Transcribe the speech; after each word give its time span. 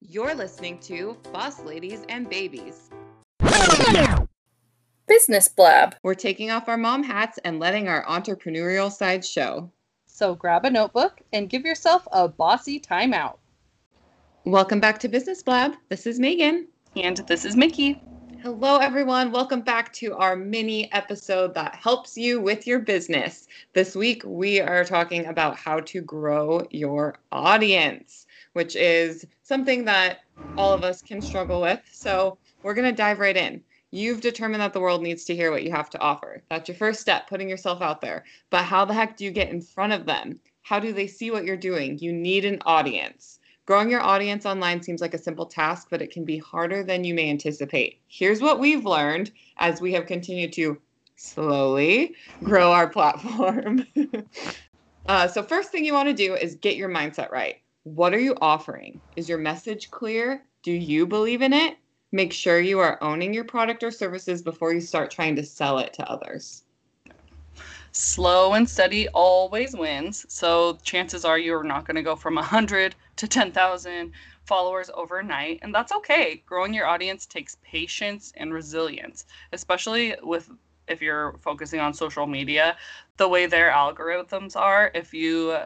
You're 0.00 0.34
listening 0.36 0.78
to 0.82 1.16
Boss 1.32 1.60
Ladies 1.64 2.04
and 2.08 2.30
Babies. 2.30 2.88
Business 5.08 5.48
Blab. 5.48 5.96
We're 6.04 6.14
taking 6.14 6.52
off 6.52 6.68
our 6.68 6.76
mom 6.76 7.02
hats 7.02 7.40
and 7.44 7.58
letting 7.58 7.88
our 7.88 8.04
entrepreneurial 8.06 8.92
side 8.92 9.24
show. 9.24 9.72
So 10.06 10.36
grab 10.36 10.64
a 10.64 10.70
notebook 10.70 11.20
and 11.32 11.50
give 11.50 11.62
yourself 11.62 12.06
a 12.12 12.28
bossy 12.28 12.78
timeout. 12.78 13.38
Welcome 14.44 14.78
back 14.78 15.00
to 15.00 15.08
Business 15.08 15.42
Blab. 15.42 15.74
This 15.88 16.06
is 16.06 16.20
Megan. 16.20 16.68
And 16.94 17.16
this 17.26 17.44
is 17.44 17.56
Mickey. 17.56 18.00
Hello, 18.40 18.76
everyone. 18.76 19.32
Welcome 19.32 19.62
back 19.62 19.92
to 19.94 20.14
our 20.14 20.36
mini 20.36 20.90
episode 20.92 21.54
that 21.54 21.74
helps 21.74 22.16
you 22.16 22.40
with 22.40 22.68
your 22.68 22.78
business. 22.78 23.48
This 23.72 23.96
week, 23.96 24.22
we 24.24 24.60
are 24.60 24.84
talking 24.84 25.26
about 25.26 25.56
how 25.56 25.80
to 25.80 26.00
grow 26.00 26.64
your 26.70 27.16
audience, 27.32 28.27
which 28.58 28.74
is 28.74 29.24
something 29.44 29.84
that 29.84 30.24
all 30.56 30.72
of 30.72 30.82
us 30.82 31.00
can 31.00 31.22
struggle 31.22 31.60
with. 31.60 31.80
So, 31.92 32.38
we're 32.64 32.74
going 32.74 32.90
to 32.90 33.02
dive 33.04 33.20
right 33.20 33.36
in. 33.36 33.62
You've 33.92 34.20
determined 34.20 34.60
that 34.60 34.72
the 34.72 34.80
world 34.80 35.00
needs 35.00 35.24
to 35.26 35.36
hear 35.36 35.52
what 35.52 35.62
you 35.62 35.70
have 35.70 35.88
to 35.90 36.00
offer. 36.00 36.42
That's 36.50 36.68
your 36.68 36.76
first 36.76 37.00
step, 37.00 37.28
putting 37.28 37.48
yourself 37.48 37.80
out 37.80 38.00
there. 38.00 38.24
But 38.50 38.64
how 38.64 38.84
the 38.84 38.94
heck 38.94 39.16
do 39.16 39.24
you 39.24 39.30
get 39.30 39.50
in 39.50 39.62
front 39.62 39.92
of 39.92 40.06
them? 40.06 40.40
How 40.62 40.80
do 40.80 40.92
they 40.92 41.06
see 41.06 41.30
what 41.30 41.44
you're 41.44 41.56
doing? 41.56 42.00
You 42.00 42.12
need 42.12 42.44
an 42.44 42.58
audience. 42.66 43.38
Growing 43.64 43.90
your 43.90 44.00
audience 44.00 44.44
online 44.44 44.82
seems 44.82 45.00
like 45.00 45.14
a 45.14 45.18
simple 45.18 45.46
task, 45.46 45.86
but 45.88 46.02
it 46.02 46.10
can 46.10 46.24
be 46.24 46.38
harder 46.38 46.82
than 46.82 47.04
you 47.04 47.14
may 47.14 47.30
anticipate. 47.30 48.00
Here's 48.08 48.40
what 48.40 48.58
we've 48.58 48.84
learned 48.84 49.30
as 49.58 49.80
we 49.80 49.92
have 49.92 50.06
continued 50.06 50.52
to 50.54 50.80
slowly 51.14 52.16
grow 52.42 52.72
our 52.72 52.88
platform. 52.88 53.86
uh, 55.06 55.28
so, 55.28 55.42
first 55.42 55.70
thing 55.70 55.84
you 55.84 55.92
want 55.92 56.08
to 56.08 56.14
do 56.14 56.34
is 56.34 56.56
get 56.56 56.76
your 56.76 56.88
mindset 56.88 57.30
right. 57.30 57.58
What 57.94 58.14
are 58.14 58.20
you 58.20 58.36
offering? 58.40 59.00
Is 59.16 59.28
your 59.28 59.38
message 59.38 59.90
clear? 59.90 60.42
Do 60.62 60.72
you 60.72 61.06
believe 61.06 61.42
in 61.42 61.52
it? 61.52 61.78
Make 62.12 62.32
sure 62.32 62.60
you 62.60 62.80
are 62.80 63.02
owning 63.02 63.32
your 63.32 63.44
product 63.44 63.82
or 63.82 63.90
services 63.90 64.42
before 64.42 64.72
you 64.72 64.80
start 64.80 65.10
trying 65.10 65.36
to 65.36 65.42
sell 65.42 65.78
it 65.78 65.92
to 65.94 66.10
others 66.10 66.64
slow 67.92 68.52
and 68.54 68.68
steady 68.68 69.08
always 69.08 69.74
wins. 69.74 70.24
So 70.28 70.78
chances 70.82 71.24
are 71.24 71.38
you're 71.38 71.64
not 71.64 71.84
going 71.84 71.96
to 71.96 72.02
go 72.02 72.14
from 72.14 72.36
100 72.36 72.94
to 73.16 73.28
10,000 73.28 74.12
followers 74.44 74.90
overnight, 74.94 75.58
and 75.62 75.74
that's 75.74 75.92
okay. 75.92 76.42
Growing 76.46 76.72
your 76.72 76.86
audience 76.86 77.26
takes 77.26 77.56
patience 77.62 78.32
and 78.36 78.52
resilience, 78.52 79.26
especially 79.52 80.14
with 80.22 80.50
if 80.86 81.02
you're 81.02 81.36
focusing 81.40 81.80
on 81.80 81.92
social 81.92 82.26
media, 82.26 82.76
the 83.18 83.28
way 83.28 83.46
their 83.46 83.70
algorithms 83.70 84.56
are, 84.56 84.90
if 84.94 85.12
you 85.12 85.58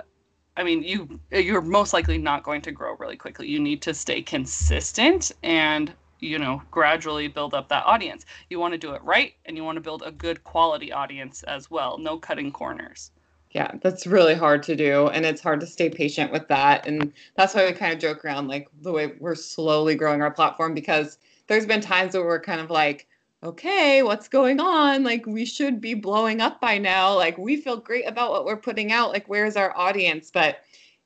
I 0.57 0.63
mean, 0.65 0.83
you 0.83 1.21
you're 1.31 1.63
most 1.63 1.93
likely 1.93 2.19
not 2.19 2.43
going 2.43 2.63
to 2.63 2.73
grow 2.73 2.95
really 2.97 3.17
quickly. 3.17 3.49
You 3.49 3.59
need 3.59 3.83
to 3.83 3.95
stay 3.95 4.23
consistent 4.23 5.33
and 5.43 5.93
you 6.23 6.39
know 6.39 6.63
gradually 6.71 7.29
build 7.29 7.53
up 7.53 7.69
that 7.69 7.85
audience 7.85 8.25
you 8.49 8.59
want 8.59 8.73
to 8.73 8.79
do 8.79 8.93
it 8.93 9.03
right 9.03 9.35
and 9.45 9.57
you 9.57 9.65
want 9.65 9.77
to 9.77 9.81
build 9.81 10.03
a 10.07 10.13
good 10.13 10.43
quality 10.45 10.93
audience 10.93 11.43
as 11.43 11.71
well 11.71 11.99
no 11.99 12.17
cutting 12.17 12.53
corners 12.53 13.11
yeah 13.51 13.73
that's 13.83 14.07
really 14.07 14.35
hard 14.35 14.63
to 14.63 14.77
do 14.77 15.09
and 15.09 15.27
it's 15.27 15.41
hard 15.41 15.61
to 15.61 15.67
stay 15.67 15.91
patient 15.91 16.31
with 16.31 16.47
that 16.49 16.87
and 16.87 17.13
that's 17.37 17.55
why 17.55 17.67
we 17.67 17.73
kind 17.73 17.93
of 17.93 17.99
joke 17.99 18.25
around 18.25 18.47
like 18.47 18.69
the 18.83 18.93
way 18.93 19.13
we're 19.19 19.35
slowly 19.35 19.97
growing 19.97 20.23
our 20.23 20.31
platform 20.31 20.75
because 20.75 21.19
there's 21.49 21.67
been 21.67 21.81
times 21.81 22.15
where 22.15 22.25
we're 22.25 22.41
kind 22.41 22.61
of 22.61 22.71
like 22.71 23.09
okay 23.43 24.03
what's 24.03 24.29
going 24.29 24.61
on? 24.61 25.03
Like 25.03 25.27
we 25.27 25.45
should 25.45 25.81
be 25.81 25.95
blowing 25.95 26.41
up 26.41 26.61
by 26.61 26.79
now. 26.79 27.15
Like 27.15 27.39
we 27.39 27.57
feel 27.57 27.77
great 27.77 28.07
about 28.07 28.31
what 28.31 28.45
we're 28.45 28.57
putting 28.57 28.93
out. 28.93 29.11
Like 29.11 29.29
where's 29.29 29.57
our 29.57 29.77
audience? 29.77 30.31
But 30.33 30.59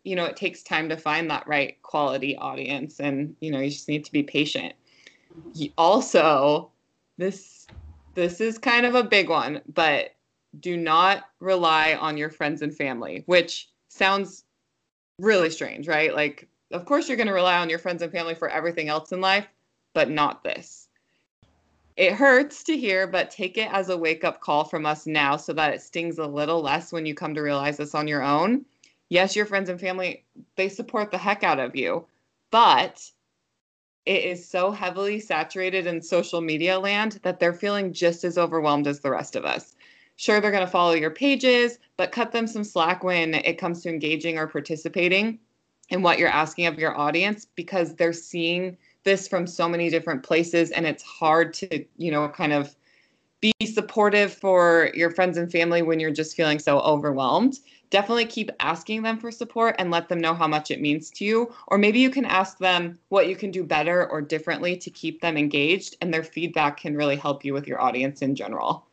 you 0.05 0.15
know 0.17 0.25
it 0.25 0.37
takes 0.37 0.63
time 0.63 0.89
to 0.89 0.97
find 0.97 1.31
that 1.31 1.47
right 1.49 1.81
quality 1.83 2.37
audience 2.37 3.01
and 3.01 3.35
you 3.41 3.51
know 3.51 3.61
you 3.61 3.71
just 3.71 3.89
need 3.89 4.05
to 4.05 4.13
be 4.13 4.23
patient. 4.23 4.75
Also 5.77 6.71
this 7.19 7.67
this 8.15 8.41
is 8.41 8.59
kind 8.59 8.87
of 8.87 8.95
a 8.95 9.05
big 9.05 9.29
one 9.29 9.61
but 9.73 10.15
do 10.61 10.77
not 10.77 11.25
rely 11.41 11.95
on 11.95 12.17
your 12.17 12.31
friends 12.31 12.63
and 12.63 12.75
family 12.75 13.23
which 13.27 13.69
sounds 13.89 14.45
really 15.19 15.51
strange 15.51 15.89
right? 15.89 16.15
Like 16.15 16.49
of 16.73 16.85
course 16.85 17.09
you're 17.09 17.17
going 17.17 17.29
to 17.29 17.33
rely 17.33 17.59
on 17.59 17.71
your 17.71 17.79
friends 17.79 18.03
and 18.03 18.13
family 18.13 18.35
for 18.35 18.49
everything 18.49 18.89
else 18.89 19.13
in 19.13 19.21
life 19.21 19.47
but 19.95 20.11
not 20.11 20.43
this 20.43 20.86
it 21.97 22.13
hurts 22.13 22.63
to 22.65 22.77
hear 22.77 23.07
but 23.07 23.31
take 23.31 23.57
it 23.57 23.73
as 23.73 23.89
a 23.89 23.97
wake 23.97 24.25
up 24.25 24.41
call 24.41 24.65
from 24.65 24.87
us 24.87 25.07
now 25.07 25.37
so 25.37 25.53
that 25.53 25.75
it 25.75 25.81
stings 25.81 26.19
a 26.19 26.27
little 26.27 26.63
less 26.63 26.93
when 26.93 27.07
you 27.07 27.15
come 27.15 27.35
to 27.35 27.43
realize 27.43 27.77
this 27.77 27.95
on 27.95 28.09
your 28.09 28.23
own 28.23 28.65
yes 29.09 29.37
your 29.37 29.47
friends 29.47 29.69
and 29.69 29.81
family 29.81 30.25
they 30.57 30.69
support 30.69 31.11
the 31.11 31.19
heck 31.19 31.43
out 31.43 31.59
of 31.59 31.75
you 31.75 32.07
but 32.51 33.11
it 34.07 34.25
is 34.25 34.49
so 34.49 34.71
heavily 34.71 35.19
saturated 35.19 35.87
in 35.87 36.01
social 36.01 36.41
media 36.41 36.79
land 36.79 37.19
that 37.23 37.41
they're 37.41 37.53
feeling 37.53 37.93
just 37.93 38.23
as 38.23 38.39
overwhelmed 38.39 38.87
as 38.87 39.01
the 39.01 39.11
rest 39.11 39.35
of 39.35 39.45
us. 39.45 39.75
Sure, 40.15 40.41
they're 40.41 40.53
going 40.53 40.65
to 40.65 40.71
follow 40.71 40.95
your 40.95 41.11
pages, 41.11 41.79
but 41.97 42.13
cut 42.13 42.31
them 42.31 42.47
some 42.47 42.65
slack 42.65 43.03
when 43.03 43.35
it 43.35 43.59
comes 43.59 43.83
to 43.83 43.89
engaging 43.89 44.39
or 44.39 44.47
participating 44.47 45.41
in 45.91 46.03
what 46.03 46.19
you're 46.19 46.29
asking 46.29 46.67
of 46.67 46.79
your 46.79 46.97
audience 46.97 47.47
because 47.57 47.95
they're 47.95 48.13
seeing 48.13 48.79
this 49.07 49.27
from 49.27 49.47
so 49.47 49.67
many 49.67 49.89
different 49.89 50.23
places 50.23 50.71
and 50.71 50.85
it's 50.87 51.03
hard 51.03 51.55
to, 51.55 51.83
you 51.97 52.11
know, 52.11 52.29
kind 52.29 52.53
of 52.53 52.77
be 53.41 53.53
supportive 53.65 54.35
for 54.35 54.91
your 54.93 55.11
friends 55.11 55.39
and 55.39 55.51
family 55.51 55.81
when 55.81 55.99
you're 55.99 56.11
just 56.11 56.37
feeling 56.37 56.59
so 56.59 56.81
overwhelmed 56.81 57.61
definitely 57.91 58.27
keep 58.27 58.51
asking 58.61 59.03
them 59.03 59.19
for 59.19 59.31
support 59.31 59.77
and 59.79 59.91
let 59.91 60.09
them 60.09 60.21
know 60.21 60.35
how 60.35 60.47
much 60.47 60.71
it 60.71 60.81
means 60.81 61.11
to 61.11 61.25
you. 61.25 61.55
Or 61.69 61.79
maybe 61.79 62.01
you 62.01 62.11
can 62.11 62.25
ask 62.25 62.59
them 62.59 62.99
what 63.09 63.29
you 63.29 63.37
can 63.37 63.51
do 63.51 63.63
better 63.63 64.09
or 64.11 64.21
differently 64.21 64.77
to 64.77 64.91
keep 64.91 65.21
them 65.21 65.37
engaged, 65.37 65.97
and 66.01 66.13
their 66.13 66.25
feedback 66.25 66.79
can 66.79 66.97
really 66.97 67.17
help 67.17 67.45
you 67.45 67.53
with 67.53 67.67
your 67.67 67.81
audience 67.81 68.23
in 68.23 68.35
general. 68.35 68.87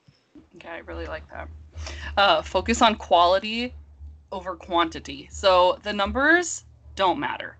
Okay, 0.56 0.70
I 0.70 0.78
really 0.80 1.08
like 1.08 1.30
that. 1.32 1.48
Uh, 2.18 2.42
focus 2.42 2.82
on 2.82 2.96
quality 2.96 3.74
over 4.32 4.56
quantity. 4.56 5.28
So 5.32 5.80
the 5.84 5.94
numbers 5.94 6.66
don't 6.96 7.20
matter 7.20 7.58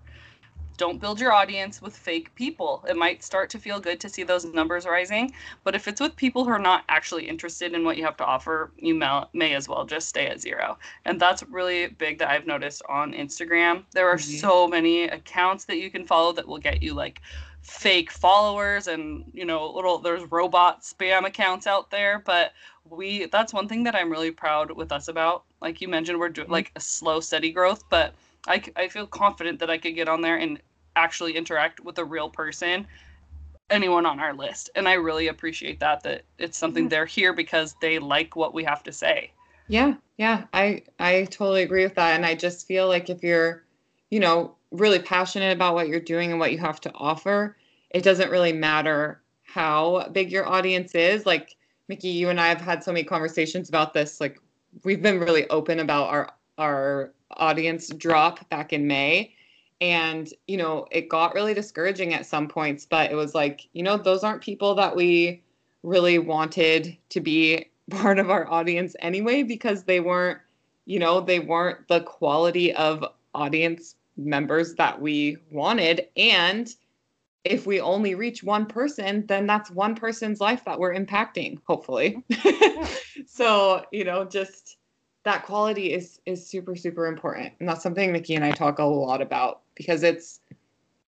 don't 0.76 1.00
build 1.00 1.20
your 1.20 1.32
audience 1.32 1.80
with 1.80 1.96
fake 1.96 2.34
people. 2.34 2.84
It 2.88 2.96
might 2.96 3.22
start 3.22 3.50
to 3.50 3.58
feel 3.58 3.78
good 3.78 4.00
to 4.00 4.08
see 4.08 4.22
those 4.22 4.44
numbers 4.44 4.86
rising, 4.86 5.32
but 5.62 5.74
if 5.74 5.86
it's 5.86 6.00
with 6.00 6.16
people 6.16 6.44
who 6.44 6.50
are 6.50 6.58
not 6.58 6.84
actually 6.88 7.28
interested 7.28 7.74
in 7.74 7.84
what 7.84 7.96
you 7.96 8.04
have 8.04 8.16
to 8.18 8.24
offer, 8.24 8.72
you 8.76 8.94
may, 8.94 9.54
as 9.54 9.68
well 9.68 9.84
just 9.84 10.08
stay 10.08 10.26
at 10.26 10.40
zero. 10.40 10.78
And 11.04 11.20
that's 11.20 11.42
really 11.44 11.86
big 11.86 12.18
that 12.18 12.28
I've 12.28 12.46
noticed 12.46 12.82
on 12.88 13.12
Instagram. 13.12 13.84
There 13.92 14.08
are 14.08 14.16
mm-hmm. 14.16 14.38
so 14.38 14.66
many 14.66 15.04
accounts 15.04 15.64
that 15.66 15.78
you 15.78 15.90
can 15.90 16.04
follow 16.04 16.32
that 16.32 16.46
will 16.46 16.58
get 16.58 16.82
you 16.82 16.94
like 16.94 17.20
fake 17.64 18.10
followers 18.10 18.88
and 18.88 19.24
you 19.32 19.46
know 19.46 19.70
little 19.70 19.96
there's 19.96 20.30
robot 20.30 20.82
spam 20.82 21.24
accounts 21.24 21.66
out 21.66 21.90
there 21.90 22.22
but 22.26 22.52
we 22.90 23.24
that's 23.32 23.54
one 23.54 23.66
thing 23.66 23.82
that 23.82 23.94
i'm 23.94 24.10
really 24.10 24.30
proud 24.30 24.70
with 24.70 24.92
us 24.92 25.08
about 25.08 25.44
like 25.62 25.80
you 25.80 25.88
mentioned 25.88 26.18
we're 26.18 26.28
doing 26.28 26.44
mm-hmm. 26.44 26.52
like 26.52 26.70
a 26.76 26.80
slow 26.80 27.20
steady 27.20 27.50
growth 27.50 27.82
but 27.88 28.14
I, 28.46 28.62
I 28.76 28.88
feel 28.88 29.06
confident 29.06 29.58
that 29.60 29.70
I 29.70 29.78
could 29.78 29.94
get 29.94 30.08
on 30.08 30.20
there 30.20 30.36
and 30.36 30.60
actually 30.96 31.36
interact 31.36 31.80
with 31.80 31.98
a 31.98 32.04
real 32.04 32.28
person 32.28 32.86
anyone 33.70 34.06
on 34.06 34.20
our 34.20 34.34
list. 34.34 34.70
And 34.74 34.88
i 34.88 34.94
really 34.94 35.28
appreciate 35.28 35.80
that 35.80 36.02
that 36.02 36.22
it's 36.38 36.58
something 36.58 36.84
yeah. 36.84 36.90
they're 36.90 37.06
here 37.06 37.32
because 37.32 37.74
they 37.80 37.98
like 37.98 38.36
what 38.36 38.54
we 38.54 38.64
have 38.64 38.82
to 38.84 38.92
say. 38.92 39.32
Yeah 39.68 39.94
yeah 40.18 40.44
i 40.52 40.82
i 40.98 41.24
totally 41.24 41.62
agree 41.62 41.84
with 41.84 41.94
that. 41.94 42.14
And 42.14 42.26
i 42.26 42.34
just 42.34 42.66
feel 42.66 42.88
like 42.88 43.10
if 43.10 43.22
you're 43.22 43.64
you 44.10 44.20
know 44.20 44.54
really 44.70 44.98
passionate 44.98 45.52
about 45.52 45.74
what 45.74 45.88
you're 45.88 46.00
doing 46.00 46.30
and 46.30 46.40
what 46.40 46.52
you 46.52 46.58
have 46.58 46.80
to 46.82 46.92
offer 46.94 47.56
it 47.90 48.02
doesn't 48.02 48.30
really 48.30 48.52
matter 48.52 49.22
how 49.44 50.08
big 50.12 50.32
your 50.32 50.46
audience 50.46 50.94
is. 50.94 51.26
Like 51.26 51.56
mickey 51.88 52.08
you 52.08 52.28
and 52.28 52.40
i 52.40 52.48
have 52.48 52.60
had 52.60 52.84
so 52.84 52.92
many 52.92 53.04
conversations 53.04 53.68
about 53.68 53.94
this. 53.94 54.20
Like 54.20 54.38
we've 54.84 55.02
been 55.02 55.18
really 55.18 55.48
open 55.48 55.80
about 55.80 56.08
our 56.08 56.30
our 56.58 57.12
audience 57.32 57.88
drop 57.88 58.48
back 58.48 58.72
in 58.72 58.86
May. 58.86 59.34
And, 59.80 60.32
you 60.46 60.56
know, 60.56 60.86
it 60.90 61.08
got 61.08 61.34
really 61.34 61.54
discouraging 61.54 62.14
at 62.14 62.26
some 62.26 62.48
points, 62.48 62.86
but 62.86 63.10
it 63.10 63.14
was 63.14 63.34
like, 63.34 63.68
you 63.72 63.82
know, 63.82 63.96
those 63.96 64.24
aren't 64.24 64.42
people 64.42 64.74
that 64.76 64.94
we 64.94 65.42
really 65.82 66.18
wanted 66.18 66.96
to 67.10 67.20
be 67.20 67.66
part 67.90 68.18
of 68.18 68.30
our 68.30 68.50
audience 68.50 68.96
anyway, 69.00 69.42
because 69.42 69.84
they 69.84 70.00
weren't, 70.00 70.38
you 70.86 70.98
know, 70.98 71.20
they 71.20 71.40
weren't 71.40 71.86
the 71.88 72.00
quality 72.00 72.72
of 72.74 73.04
audience 73.34 73.96
members 74.16 74.74
that 74.74 75.00
we 75.00 75.36
wanted. 75.50 76.06
And 76.16 76.72
if 77.44 77.66
we 77.66 77.80
only 77.80 78.14
reach 78.14 78.42
one 78.42 78.66
person, 78.66 79.26
then 79.26 79.46
that's 79.46 79.70
one 79.70 79.94
person's 79.94 80.40
life 80.40 80.64
that 80.64 80.78
we're 80.78 80.94
impacting, 80.94 81.58
hopefully. 81.66 82.24
so, 83.26 83.84
you 83.92 84.04
know, 84.04 84.24
just 84.24 84.78
that 85.24 85.44
quality 85.44 85.92
is 85.92 86.20
is 86.26 86.46
super 86.46 86.76
super 86.76 87.06
important 87.06 87.52
and 87.60 87.68
that's 87.68 87.82
something 87.82 88.12
nikki 88.12 88.34
and 88.34 88.44
I 88.44 88.52
talk 88.52 88.78
a 88.78 88.84
lot 88.84 89.20
about 89.20 89.62
because 89.74 90.02
it's 90.02 90.40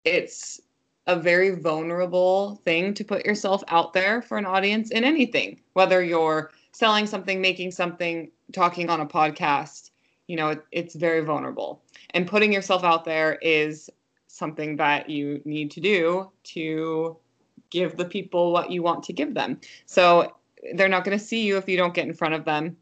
it's 0.06 0.60
a 1.08 1.16
very 1.16 1.56
vulnerable 1.56 2.62
thing 2.66 2.94
to 2.94 3.04
put 3.04 3.26
yourself 3.26 3.64
out 3.68 3.94
there 3.94 4.22
for 4.22 4.38
an 4.38 4.46
audience 4.46 4.92
in 4.92 5.04
anything 5.04 5.60
whether 5.74 6.04
you're 6.04 6.52
selling 6.72 7.08
something 7.08 7.42
making 7.42 7.72
something 7.72 8.30
talking 8.54 8.90
on 8.90 9.02
a 9.02 9.06
podcast 9.06 9.92
you 10.28 10.36
know 10.36 10.50
it, 10.50 10.64
it's 10.72 10.96
very 10.96 11.22
vulnerable 11.22 11.82
and 12.12 12.28
putting 12.28 12.52
yourself 12.52 12.84
out 12.84 13.06
there 13.06 13.36
is 13.42 13.90
something 14.28 14.78
that 14.78 15.10
you 15.10 15.42
need 15.46 15.72
to 15.72 15.82
do 15.82 16.32
to 16.44 17.18
give 17.70 17.98
the 17.98 18.06
people 18.06 18.52
what 18.52 18.72
you 18.72 18.82
want 18.82 19.04
to 19.04 19.14
give 19.14 19.34
them. 19.34 19.60
So 19.86 20.36
they're 20.76 20.90
not 20.90 21.04
going 21.04 21.18
to 21.18 21.24
see 21.24 21.46
you 21.46 21.58
if 21.58 21.68
you 21.70 21.78
don't 21.78 21.94
get 21.94 22.08
in 22.08 22.14
front 22.14 22.34
of 22.34 22.46
them. 22.46 22.78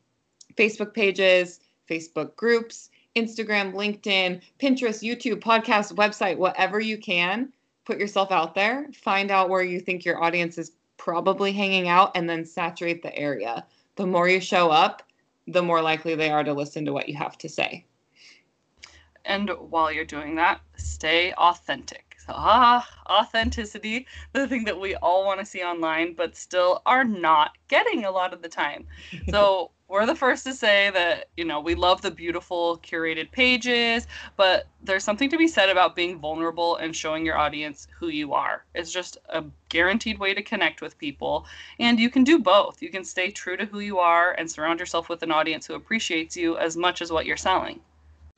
Facebook 0.57 0.93
pages, 0.93 1.59
Facebook 1.89 2.35
groups, 2.35 2.89
Instagram, 3.15 3.73
LinkedIn, 3.73 4.41
Pinterest, 4.59 5.03
YouTube, 5.03 5.39
podcast, 5.39 5.93
website, 5.95 6.37
whatever 6.37 6.79
you 6.79 6.97
can, 6.97 7.51
put 7.85 7.99
yourself 7.99 8.31
out 8.31 8.53
there, 8.53 8.87
find 8.93 9.31
out 9.31 9.49
where 9.49 9.63
you 9.63 9.79
think 9.79 10.03
your 10.03 10.21
audience 10.21 10.57
is 10.57 10.73
probably 10.97 11.51
hanging 11.51 11.87
out, 11.87 12.11
and 12.15 12.29
then 12.29 12.45
saturate 12.45 13.01
the 13.01 13.15
area. 13.15 13.65
The 13.95 14.05
more 14.05 14.27
you 14.27 14.41
show 14.41 14.69
up, 14.69 15.03
the 15.47 15.63
more 15.63 15.81
likely 15.81 16.15
they 16.15 16.29
are 16.29 16.43
to 16.43 16.53
listen 16.53 16.85
to 16.85 16.93
what 16.93 17.07
you 17.07 17.15
have 17.15 17.37
to 17.39 17.49
say. 17.49 17.85
And 19.25 19.49
while 19.69 19.91
you're 19.91 20.05
doing 20.05 20.35
that, 20.35 20.61
stay 20.75 21.33
authentic. 21.33 22.06
Ah, 22.29 22.87
authenticity, 23.09 24.05
the 24.33 24.47
thing 24.47 24.63
that 24.65 24.79
we 24.79 24.95
all 24.95 25.25
want 25.25 25.39
to 25.39 25.45
see 25.45 25.63
online, 25.63 26.13
but 26.13 26.35
still 26.35 26.81
are 26.85 27.03
not 27.03 27.51
getting 27.67 28.05
a 28.05 28.11
lot 28.11 28.33
of 28.33 28.41
the 28.41 28.49
time. 28.49 28.85
So, 29.29 29.71
we're 29.89 30.05
the 30.05 30.15
first 30.15 30.43
to 30.45 30.53
say 30.53 30.89
that, 30.89 31.29
you 31.37 31.45
know, 31.45 31.61
we 31.61 31.73
love 31.73 32.01
the 32.01 32.11
beautiful 32.11 32.77
curated 32.79 33.31
pages, 33.31 34.05
but 34.35 34.67
there's 34.83 35.03
something 35.03 35.29
to 35.29 35.37
be 35.37 35.47
said 35.47 35.69
about 35.69 35.95
being 35.95 36.19
vulnerable 36.19 36.75
and 36.77 36.93
showing 36.93 37.25
your 37.25 37.37
audience 37.37 37.87
who 37.97 38.09
you 38.09 38.33
are. 38.33 38.65
It's 38.75 38.91
just 38.91 39.17
a 39.29 39.43
guaranteed 39.69 40.19
way 40.19 40.33
to 40.33 40.43
connect 40.43 40.81
with 40.81 40.97
people. 40.97 41.45
And 41.79 41.99
you 41.99 42.09
can 42.09 42.25
do 42.25 42.37
both. 42.37 42.81
You 42.81 42.89
can 42.89 43.05
stay 43.05 43.31
true 43.31 43.55
to 43.55 43.65
who 43.65 43.79
you 43.79 43.99
are 43.99 44.33
and 44.33 44.51
surround 44.51 44.79
yourself 44.79 45.07
with 45.07 45.23
an 45.23 45.31
audience 45.31 45.65
who 45.65 45.75
appreciates 45.75 46.35
you 46.35 46.57
as 46.57 46.75
much 46.75 47.01
as 47.01 47.11
what 47.11 47.25
you're 47.25 47.37
selling. 47.37 47.79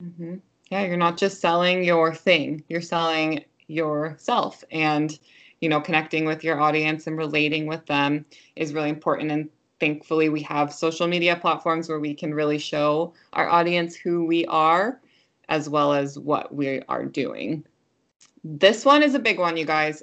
Mm-hmm. 0.02 0.36
Yeah, 0.70 0.84
you're 0.84 0.96
not 0.96 1.16
just 1.16 1.40
selling 1.40 1.82
your 1.82 2.14
thing, 2.14 2.62
you're 2.68 2.80
selling 2.80 3.44
yourself. 3.70 4.64
And, 4.70 5.18
you 5.60 5.68
know, 5.68 5.80
connecting 5.80 6.24
with 6.24 6.42
your 6.42 6.60
audience 6.60 7.06
and 7.06 7.16
relating 7.16 7.66
with 7.66 7.86
them 7.86 8.24
is 8.56 8.74
really 8.74 8.88
important. 8.90 9.30
And 9.30 9.48
thankfully 9.78 10.28
we 10.28 10.42
have 10.42 10.72
social 10.72 11.06
media 11.06 11.36
platforms 11.36 11.88
where 11.88 12.00
we 12.00 12.14
can 12.14 12.34
really 12.34 12.58
show 12.58 13.14
our 13.32 13.48
audience 13.48 13.96
who 13.96 14.24
we 14.24 14.44
are 14.46 15.00
as 15.48 15.68
well 15.68 15.92
as 15.92 16.18
what 16.18 16.54
we 16.54 16.82
are 16.88 17.04
doing. 17.04 17.64
This 18.44 18.84
one 18.84 19.02
is 19.02 19.14
a 19.14 19.18
big 19.18 19.38
one, 19.38 19.56
you 19.56 19.64
guys. 19.64 20.02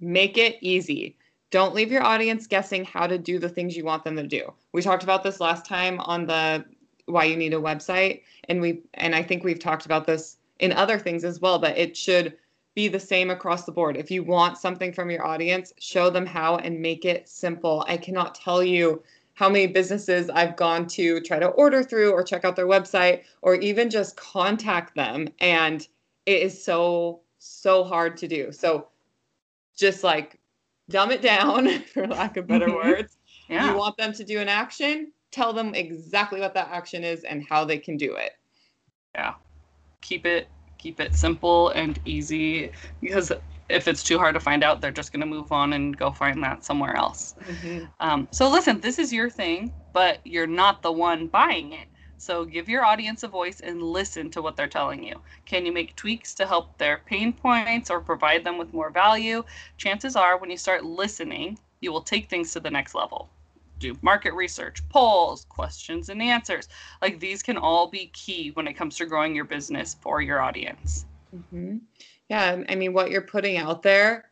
Make 0.00 0.38
it 0.38 0.56
easy. 0.60 1.16
Don't 1.50 1.74
leave 1.74 1.92
your 1.92 2.02
audience 2.02 2.46
guessing 2.46 2.84
how 2.84 3.06
to 3.06 3.18
do 3.18 3.38
the 3.38 3.48
things 3.48 3.76
you 3.76 3.84
want 3.84 4.04
them 4.04 4.16
to 4.16 4.26
do. 4.26 4.52
We 4.72 4.82
talked 4.82 5.02
about 5.02 5.22
this 5.22 5.40
last 5.40 5.66
time 5.66 6.00
on 6.00 6.26
the 6.26 6.64
why 7.06 7.24
you 7.24 7.36
need 7.36 7.52
a 7.52 7.58
website 7.58 8.22
and 8.48 8.60
we 8.60 8.80
and 8.94 9.14
I 9.14 9.22
think 9.22 9.44
we've 9.44 9.58
talked 9.58 9.84
about 9.84 10.06
this 10.06 10.38
in 10.58 10.72
other 10.72 10.98
things 10.98 11.24
as 11.24 11.40
well, 11.40 11.58
but 11.58 11.76
it 11.76 11.96
should 11.96 12.36
be 12.74 12.88
the 12.88 13.00
same 13.00 13.30
across 13.30 13.64
the 13.64 13.72
board. 13.72 13.96
If 13.96 14.10
you 14.10 14.24
want 14.24 14.58
something 14.58 14.92
from 14.92 15.10
your 15.10 15.24
audience, 15.24 15.72
show 15.78 16.10
them 16.10 16.26
how 16.26 16.56
and 16.56 16.80
make 16.80 17.04
it 17.04 17.28
simple. 17.28 17.84
I 17.88 17.96
cannot 17.96 18.34
tell 18.34 18.62
you 18.62 19.02
how 19.34 19.48
many 19.48 19.66
businesses 19.66 20.30
I've 20.30 20.56
gone 20.56 20.86
to 20.88 21.20
try 21.20 21.38
to 21.38 21.48
order 21.48 21.82
through 21.82 22.12
or 22.12 22.22
check 22.22 22.44
out 22.44 22.56
their 22.56 22.66
website 22.66 23.22
or 23.42 23.54
even 23.56 23.90
just 23.90 24.16
contact 24.16 24.94
them. 24.94 25.28
And 25.40 25.86
it 26.26 26.42
is 26.42 26.64
so, 26.64 27.20
so 27.38 27.84
hard 27.84 28.16
to 28.18 28.28
do. 28.28 28.50
So 28.50 28.88
just 29.76 30.04
like 30.04 30.40
dumb 30.88 31.10
it 31.10 31.22
down, 31.22 31.80
for 31.92 32.06
lack 32.06 32.36
of 32.36 32.46
better 32.46 32.66
mm-hmm. 32.66 32.90
words. 32.90 33.16
Yeah. 33.48 33.70
You 33.70 33.76
want 33.76 33.96
them 33.96 34.12
to 34.14 34.24
do 34.24 34.40
an 34.40 34.48
action, 34.48 35.12
tell 35.30 35.52
them 35.52 35.74
exactly 35.74 36.40
what 36.40 36.54
that 36.54 36.68
action 36.70 37.04
is 37.04 37.24
and 37.24 37.44
how 37.48 37.64
they 37.64 37.78
can 37.78 37.96
do 37.96 38.14
it. 38.14 38.32
Yeah. 39.14 39.34
Keep 40.00 40.26
it 40.26 40.48
keep 40.78 41.00
it 41.00 41.14
simple 41.14 41.70
and 41.70 41.98
easy 42.04 42.70
because 43.00 43.32
if 43.68 43.88
it's 43.88 44.02
too 44.02 44.18
hard 44.18 44.34
to 44.34 44.40
find 44.40 44.62
out, 44.62 44.80
they're 44.80 44.90
just 44.90 45.12
going 45.12 45.20
to 45.20 45.26
move 45.26 45.50
on 45.50 45.72
and 45.72 45.96
go 45.96 46.10
find 46.10 46.42
that 46.42 46.64
somewhere 46.64 46.96
else. 46.96 47.34
Mm-hmm. 47.46 47.84
Um, 48.00 48.28
so 48.30 48.50
listen, 48.50 48.80
this 48.80 48.98
is 48.98 49.12
your 49.12 49.30
thing, 49.30 49.72
but 49.92 50.18
you're 50.24 50.46
not 50.46 50.82
the 50.82 50.92
one 50.92 51.28
buying 51.28 51.72
it. 51.72 51.88
So 52.18 52.44
give 52.44 52.68
your 52.68 52.84
audience 52.84 53.22
a 53.22 53.28
voice 53.28 53.60
and 53.60 53.82
listen 53.82 54.30
to 54.30 54.42
what 54.42 54.56
they're 54.56 54.66
telling 54.66 55.02
you. 55.02 55.20
Can 55.44 55.66
you 55.66 55.72
make 55.72 55.96
tweaks 55.96 56.34
to 56.34 56.46
help 56.46 56.78
their 56.78 57.02
pain 57.06 57.32
points 57.32 57.90
or 57.90 58.00
provide 58.00 58.44
them 58.44 58.56
with 58.56 58.72
more 58.72 58.90
value? 58.90 59.44
Chances 59.76 60.16
are, 60.16 60.38
when 60.38 60.50
you 60.50 60.56
start 60.56 60.84
listening, 60.84 61.58
you 61.80 61.92
will 61.92 62.00
take 62.00 62.28
things 62.30 62.52
to 62.52 62.60
the 62.60 62.70
next 62.70 62.94
level. 62.94 63.28
Do 63.78 63.96
market 64.02 64.34
research, 64.34 64.86
polls, 64.88 65.44
questions 65.48 66.08
and 66.08 66.22
answers. 66.22 66.68
Like 67.02 67.20
these 67.20 67.42
can 67.42 67.56
all 67.56 67.88
be 67.88 68.06
key 68.14 68.50
when 68.52 68.66
it 68.66 68.74
comes 68.74 68.96
to 68.96 69.06
growing 69.06 69.34
your 69.34 69.44
business 69.44 69.94
for 70.00 70.22
your 70.22 70.40
audience. 70.40 71.06
Mm-hmm. 71.34 71.78
Yeah, 72.28 72.62
I 72.68 72.74
mean, 72.74 72.92
what 72.92 73.10
you're 73.10 73.20
putting 73.20 73.58
out 73.58 73.82
there, 73.82 74.30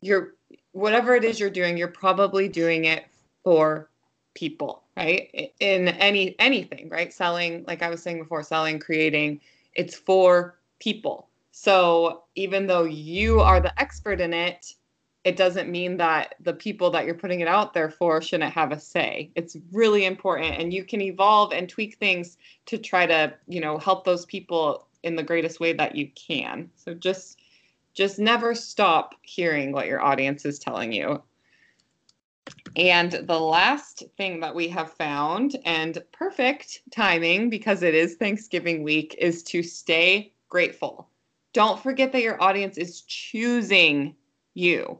you're 0.00 0.34
whatever 0.72 1.14
it 1.14 1.24
is 1.24 1.38
you're 1.38 1.50
doing, 1.50 1.76
you're 1.76 1.88
probably 1.88 2.48
doing 2.48 2.84
it 2.84 3.06
for 3.42 3.90
people, 4.34 4.82
right? 4.96 5.52
In 5.60 5.88
any 5.88 6.34
anything, 6.38 6.88
right? 6.88 7.12
Selling, 7.12 7.64
like 7.66 7.82
I 7.82 7.90
was 7.90 8.02
saying 8.02 8.18
before, 8.18 8.42
selling, 8.42 8.78
creating, 8.78 9.40
it's 9.74 9.94
for 9.94 10.58
people. 10.78 11.28
So 11.52 12.24
even 12.34 12.66
though 12.66 12.84
you 12.84 13.40
are 13.40 13.60
the 13.60 13.78
expert 13.80 14.20
in 14.20 14.34
it, 14.34 14.74
it 15.24 15.36
doesn't 15.36 15.70
mean 15.70 15.96
that 15.96 16.34
the 16.40 16.52
people 16.52 16.90
that 16.90 17.06
you're 17.06 17.14
putting 17.14 17.40
it 17.40 17.48
out 17.48 17.72
there 17.72 17.90
for 17.90 18.20
shouldn't 18.20 18.52
have 18.52 18.72
a 18.72 18.78
say. 18.78 19.30
It's 19.34 19.56
really 19.72 20.04
important 20.04 20.60
and 20.60 20.72
you 20.72 20.84
can 20.84 21.00
evolve 21.00 21.52
and 21.52 21.68
tweak 21.68 21.96
things 21.96 22.36
to 22.66 22.76
try 22.76 23.06
to, 23.06 23.32
you 23.48 23.60
know, 23.60 23.78
help 23.78 24.04
those 24.04 24.26
people 24.26 24.86
in 25.02 25.16
the 25.16 25.22
greatest 25.22 25.60
way 25.60 25.72
that 25.72 25.96
you 25.96 26.08
can. 26.14 26.70
So 26.76 26.94
just 26.94 27.40
just 27.94 28.18
never 28.18 28.54
stop 28.54 29.14
hearing 29.22 29.72
what 29.72 29.86
your 29.86 30.02
audience 30.02 30.44
is 30.44 30.58
telling 30.58 30.92
you. 30.92 31.22
And 32.76 33.12
the 33.12 33.38
last 33.38 34.02
thing 34.16 34.40
that 34.40 34.54
we 34.54 34.68
have 34.68 34.92
found, 34.92 35.56
and 35.64 36.02
perfect 36.12 36.82
timing 36.90 37.48
because 37.48 37.82
it 37.82 37.94
is 37.94 38.16
Thanksgiving 38.16 38.82
week, 38.82 39.14
is 39.18 39.44
to 39.44 39.62
stay 39.62 40.32
grateful. 40.48 41.08
Don't 41.52 41.80
forget 41.80 42.10
that 42.12 42.22
your 42.22 42.42
audience 42.42 42.76
is 42.76 43.02
choosing 43.02 44.16
you. 44.54 44.98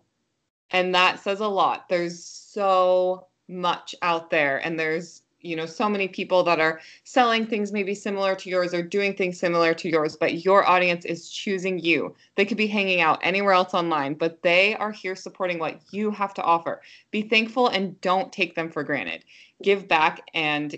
And 0.75 0.93
that 0.93 1.21
says 1.21 1.38
a 1.38 1.47
lot. 1.47 1.88
There's 1.88 2.23
so 2.23 3.29
much 3.47 3.94
out 4.03 4.31
there, 4.31 4.59
and 4.59 4.76
there's 4.79 5.23
you 5.41 5.55
know 5.55 5.67
so 5.67 5.88
many 5.88 6.09
people 6.09 6.43
that 6.43 6.59
are 6.59 6.81
selling 7.05 7.47
things 7.47 7.71
maybe 7.71 7.94
similar 7.94 8.35
to 8.35 8.50
yours 8.50 8.75
or 8.75 8.82
doing 8.82 9.15
things 9.15 9.38
similar 9.38 9.75
to 9.75 9.91
yours 9.91 10.17
but 10.17 10.43
your 10.43 10.67
audience 10.67 11.05
is 11.05 11.31
choosing 11.31 11.79
you. 11.79 12.12
They 12.35 12.44
could 12.44 12.56
be 12.56 12.67
hanging 12.67 13.00
out 13.00 13.21
anywhere 13.23 13.53
else 13.53 13.73
online 13.73 14.15
but 14.15 14.43
they 14.43 14.75
are 14.75 14.91
here 14.91 15.15
supporting 15.15 15.60
what 15.60 15.81
you 15.93 16.10
have 16.10 16.34
to 16.34 16.43
offer. 16.43 16.82
Be 17.13 17.22
thankful 17.22 17.69
and 17.69 18.01
don't 18.01 18.32
take 18.32 18.56
them 18.56 18.69
for 18.69 18.82
granted. 18.82 19.25
Give 19.63 19.87
back 19.87 20.22
and 20.34 20.75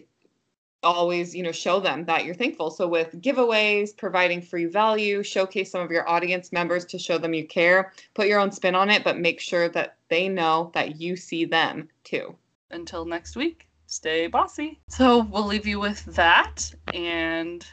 always 0.82 1.34
you 1.34 1.42
know 1.42 1.52
show 1.52 1.80
them 1.80 2.04
that 2.04 2.24
you're 2.24 2.34
thankful 2.34 2.70
so 2.70 2.86
with 2.86 3.20
giveaways 3.20 3.96
providing 3.96 4.40
free 4.40 4.66
value 4.66 5.22
showcase 5.22 5.70
some 5.70 5.80
of 5.80 5.90
your 5.90 6.08
audience 6.08 6.52
members 6.52 6.84
to 6.84 6.98
show 6.98 7.18
them 7.18 7.34
you 7.34 7.46
care 7.46 7.92
put 8.14 8.28
your 8.28 8.38
own 8.38 8.52
spin 8.52 8.74
on 8.74 8.90
it 8.90 9.02
but 9.02 9.18
make 9.18 9.40
sure 9.40 9.68
that 9.68 9.96
they 10.08 10.28
know 10.28 10.70
that 10.74 11.00
you 11.00 11.16
see 11.16 11.44
them 11.44 11.88
too 12.04 12.34
until 12.70 13.04
next 13.04 13.36
week 13.36 13.66
stay 13.86 14.26
bossy. 14.26 14.80
So 14.88 15.22
we'll 15.22 15.46
leave 15.46 15.66
you 15.66 15.80
with 15.80 16.04
that 16.16 16.72
and 16.92 17.66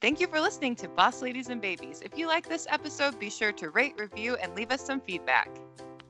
Thank 0.00 0.18
you 0.18 0.26
for 0.26 0.40
listening 0.40 0.74
to 0.76 0.88
Boss 0.88 1.22
Ladies 1.22 1.48
and 1.48 1.62
Babies. 1.62 2.00
If 2.04 2.18
you 2.18 2.26
like 2.26 2.48
this 2.48 2.66
episode, 2.68 3.20
be 3.20 3.30
sure 3.30 3.52
to 3.52 3.70
rate, 3.70 3.94
review, 3.96 4.34
and 4.34 4.52
leave 4.56 4.72
us 4.72 4.84
some 4.84 5.00
feedback. 5.00 5.48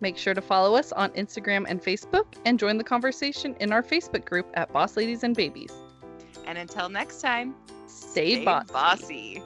Make 0.00 0.17
sure 0.17 0.33
to 0.33 0.41
follow 0.41 0.76
us 0.76 0.93
on 0.93 1.11
Instagram 1.11 1.67
and 1.69 1.79
Facebook 1.79 2.25
and 2.47 2.59
join 2.59 2.79
the 2.79 2.85
conversation 2.85 3.55
in 3.61 3.71
our 3.71 3.83
Facebook 3.83 4.25
group 4.25 4.47
at 4.55 4.73
Boss 4.73 4.97
Ladies 4.97 5.25
and 5.25 5.37
Babies. 5.37 5.82
And 6.47 6.59
until 6.59 6.89
next 6.89 7.21
time, 7.21 7.55
stay, 7.87 8.37
stay 8.37 8.45
bossy. 8.45 8.73
bossy. 8.73 9.43